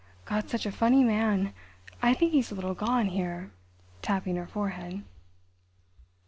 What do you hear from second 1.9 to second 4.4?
I think he's a little gone here," tapping